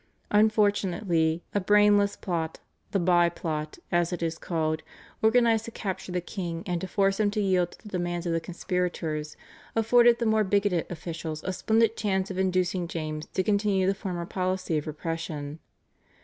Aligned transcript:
Unfortunately 0.31 1.43
a 1.53 1.59
brainless 1.59 2.15
plot, 2.15 2.59
the 2.89 2.97
"Bye 2.97 3.29
Plot," 3.29 3.77
as 3.91 4.11
it 4.11 4.23
is 4.23 4.39
called, 4.39 4.81
organised 5.23 5.65
to 5.65 5.69
capture 5.71 6.11
the 6.11 6.21
king 6.21 6.63
and 6.65 6.81
to 6.81 6.87
force 6.87 7.19
him 7.19 7.29
to 7.29 7.39
yield 7.39 7.73
to 7.73 7.83
the 7.83 7.89
demands 7.89 8.25
of 8.25 8.33
the 8.33 8.41
conspirators, 8.41 9.37
afforded 9.75 10.17
the 10.17 10.25
more 10.25 10.43
bigoted 10.43 10.87
officials 10.89 11.43
a 11.43 11.53
splendid 11.53 11.95
chance 11.95 12.31
of 12.31 12.39
inducing 12.39 12.87
James 12.87 13.27
to 13.27 13.43
continue 13.43 13.85
the 13.85 13.93
former 13.93 14.25
policy 14.25 14.75
of 14.79 14.87
repression. 14.87 15.59